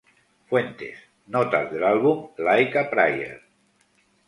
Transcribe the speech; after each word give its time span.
Fuentes: 0.49 0.97
notas 1.29 1.71
del 1.71 1.83
álbum 1.83 2.31
"Like 2.39 2.79
a 2.79 2.89
Prayer". 2.89 3.39